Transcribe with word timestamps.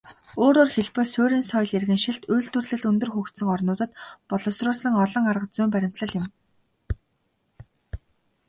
Өөрөөр 0.43 0.69
хэлбэл, 0.75 1.09
суурин 1.13 1.43
соёл 1.49 1.71
иргэншилт, 1.77 2.23
үйлдвэрлэл 2.33 2.83
өндөр 2.89 3.09
хөгжсөн 3.13 3.47
орнуудад 3.55 3.91
боловсруулсан 4.29 4.93
онол 5.03 5.25
аргазүйн 5.31 5.69
баримтлал 5.73 6.11
юм. 6.19 6.25